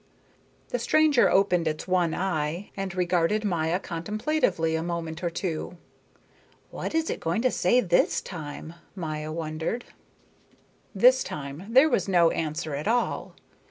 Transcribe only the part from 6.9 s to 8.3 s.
is it going to say this